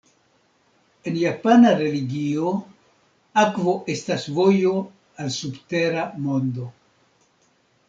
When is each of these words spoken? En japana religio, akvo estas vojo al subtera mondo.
En 1.09 1.19
japana 1.23 1.73
religio, 1.81 2.53
akvo 3.43 3.77
estas 3.97 4.27
vojo 4.39 4.73
al 5.27 5.31
subtera 5.39 6.09
mondo. 6.27 6.69